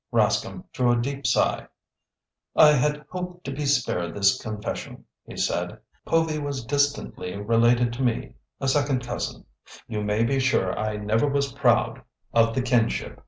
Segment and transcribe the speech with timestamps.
[0.11, 1.67] Rascomb drew a deep sigh.
[2.55, 5.77] "I had hoped to be spared this confession," he said.
[6.07, 9.45] "Povy was distantly related to me—a second cousin.
[9.87, 12.01] You may be sure I never was proud
[12.33, 13.19] of the kinship.